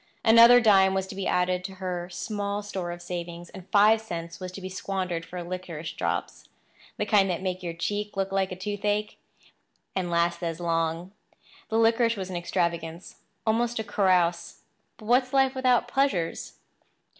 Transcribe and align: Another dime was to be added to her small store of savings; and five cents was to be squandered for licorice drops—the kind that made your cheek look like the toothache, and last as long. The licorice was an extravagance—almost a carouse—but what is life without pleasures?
Another 0.25 0.59
dime 0.59 0.95
was 0.95 1.05
to 1.05 1.13
be 1.13 1.27
added 1.27 1.63
to 1.63 1.75
her 1.75 2.09
small 2.09 2.63
store 2.63 2.89
of 2.89 3.03
savings; 3.03 3.51
and 3.51 3.69
five 3.69 4.01
cents 4.01 4.39
was 4.39 4.51
to 4.53 4.59
be 4.59 4.67
squandered 4.67 5.23
for 5.23 5.43
licorice 5.43 5.93
drops—the 5.93 7.05
kind 7.05 7.29
that 7.29 7.43
made 7.43 7.61
your 7.61 7.73
cheek 7.75 8.17
look 8.17 8.31
like 8.31 8.49
the 8.49 8.55
toothache, 8.55 9.19
and 9.95 10.09
last 10.09 10.41
as 10.41 10.59
long. 10.59 11.11
The 11.69 11.77
licorice 11.77 12.17
was 12.17 12.31
an 12.31 12.35
extravagance—almost 12.35 13.77
a 13.77 13.83
carouse—but 13.83 15.05
what 15.05 15.21
is 15.25 15.33
life 15.33 15.53
without 15.53 15.87
pleasures? 15.87 16.53